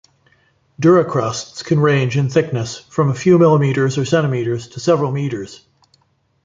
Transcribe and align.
Duricrusts 0.81 1.63
can 1.63 1.79
range 1.79 2.17
in 2.17 2.27
thickness 2.27 2.79
from 2.89 3.11
a 3.11 3.13
few 3.13 3.37
millimeters 3.37 3.99
or 3.99 4.03
centimeters 4.05 4.67
to 4.69 4.79
several 4.79 5.11
meters. 5.11 5.67